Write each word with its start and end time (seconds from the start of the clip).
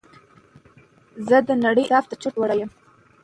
زه 1.27 1.37
د 1.47 1.49
نړۍ 1.65 1.85
انصاف 1.87 2.05
ته 2.09 2.15
چورت 2.21 2.35
وړى 2.37 2.55
يمه 2.61 2.73